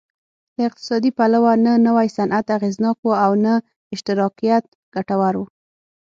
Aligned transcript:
له 0.57 0.63
اقتصادي 0.69 1.11
پلوه 1.17 1.53
نه 1.65 1.73
نوی 1.87 2.07
صنعت 2.17 2.45
اغېزناک 2.57 2.97
و 3.03 3.09
او 3.25 3.31
نه 3.45 3.53
اشتراکیت 3.93 4.63
ګټور 4.95 5.33
و 5.37 5.41